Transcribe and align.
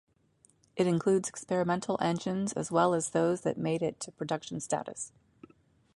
It 0.75 0.87
includes 0.87 1.29
experimental 1.29 1.95
engines 2.01 2.53
as 2.53 2.71
well 2.71 2.95
as 2.95 3.11
those 3.11 3.41
that 3.41 3.55
made 3.59 3.83
it 3.83 3.99
to 3.99 4.11
production 4.11 4.59
status. 4.59 5.11